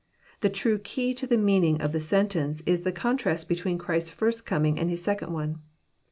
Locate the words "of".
1.79-1.91